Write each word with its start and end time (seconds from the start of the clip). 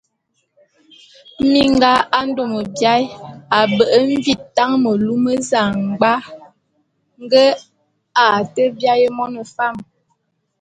Minga 1.51 1.91
a 2.17 2.19
ndôme 2.29 2.59
biaé 2.75 3.03
a 3.57 3.57
mbe’e 3.71 3.97
mvin 4.09 4.39
tañ 4.55 4.71
melu 4.83 5.15
zañbwa 5.49 6.13
nge 7.23 7.45
a 8.23 8.25
te 8.53 8.63
biaé 8.77 9.05
mona 9.17 9.41
fam. 9.55 9.75